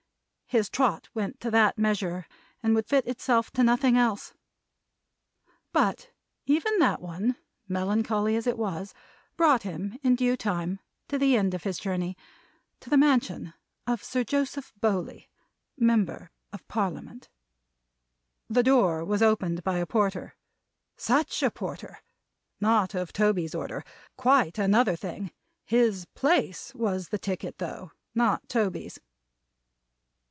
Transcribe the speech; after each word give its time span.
his 0.53 0.69
trot 0.69 1.07
went 1.13 1.39
to 1.39 1.49
that 1.49 1.77
measure, 1.77 2.25
and 2.61 2.75
would 2.75 2.85
fit 2.85 3.07
itself 3.07 3.51
to 3.51 3.63
nothing 3.63 3.95
else. 3.95 4.33
But, 5.71 6.11
even 6.45 6.77
that 6.79 7.01
one, 7.01 7.37
melancholy 7.69 8.35
as 8.35 8.45
it 8.45 8.57
was, 8.57 8.93
brought 9.37 9.63
him, 9.63 9.97
in 10.03 10.17
due 10.17 10.35
time, 10.35 10.81
to 11.07 11.17
the 11.17 11.37
end 11.37 11.53
of 11.53 11.63
his 11.63 11.79
journey. 11.79 12.17
To 12.81 12.89
the 12.89 12.97
mansion 12.97 13.53
of 13.87 14.03
Sir 14.03 14.25
Joseph 14.25 14.73
Bowley, 14.81 15.29
Member 15.77 16.31
of 16.51 16.67
Parliament. 16.67 17.29
The 18.49 18.61
door 18.63 19.05
was 19.05 19.21
opened 19.23 19.63
by 19.63 19.77
a 19.77 19.85
Porter. 19.85 20.35
Such 20.97 21.41
a 21.43 21.49
Porter! 21.49 21.99
Not 22.59 22.93
of 22.93 23.13
Toby's 23.13 23.55
order. 23.55 23.85
Quite 24.17 24.57
another 24.57 24.97
thing. 24.97 25.31
His 25.63 26.03
place 26.13 26.75
was 26.75 27.07
the 27.07 27.17
ticket, 27.17 27.57
though; 27.59 27.93
not 28.13 28.49
Toby's. 28.49 28.99